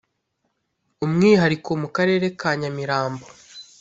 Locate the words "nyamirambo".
2.59-3.25